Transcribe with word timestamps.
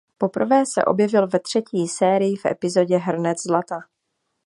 Poprvé 0.17 0.65
se 0.65 0.83
objevil 0.85 1.27
ve 1.27 1.39
třetí 1.39 1.87
sérii 1.87 2.35
v 2.35 2.45
epizodě 2.45 2.97
Hrnec 2.97 3.43
zlata. 3.43 3.79